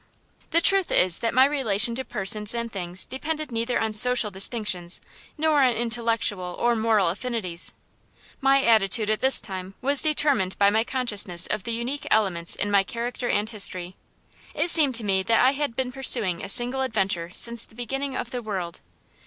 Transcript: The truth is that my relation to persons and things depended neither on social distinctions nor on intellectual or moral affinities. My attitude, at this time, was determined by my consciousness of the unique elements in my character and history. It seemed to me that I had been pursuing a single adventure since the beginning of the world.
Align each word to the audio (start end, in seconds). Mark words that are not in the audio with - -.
The 0.49 0.61
truth 0.61 0.91
is 0.91 1.19
that 1.19 1.31
my 1.31 1.45
relation 1.45 1.93
to 1.93 2.03
persons 2.03 2.55
and 2.55 2.71
things 2.71 3.05
depended 3.05 3.51
neither 3.51 3.79
on 3.79 3.93
social 3.93 4.31
distinctions 4.31 4.99
nor 5.37 5.61
on 5.61 5.75
intellectual 5.75 6.55
or 6.57 6.75
moral 6.75 7.09
affinities. 7.09 7.71
My 8.41 8.63
attitude, 8.63 9.11
at 9.11 9.21
this 9.21 9.39
time, 9.39 9.75
was 9.79 10.01
determined 10.01 10.57
by 10.57 10.71
my 10.71 10.83
consciousness 10.83 11.45
of 11.45 11.65
the 11.65 11.73
unique 11.73 12.07
elements 12.09 12.55
in 12.55 12.71
my 12.71 12.81
character 12.81 13.29
and 13.29 13.47
history. 13.47 13.95
It 14.55 14.71
seemed 14.71 14.95
to 14.95 15.03
me 15.05 15.21
that 15.21 15.39
I 15.45 15.51
had 15.51 15.75
been 15.75 15.91
pursuing 15.91 16.43
a 16.43 16.49
single 16.49 16.81
adventure 16.81 17.29
since 17.31 17.63
the 17.63 17.75
beginning 17.75 18.17
of 18.17 18.31
the 18.31 18.41
world. 18.41 18.81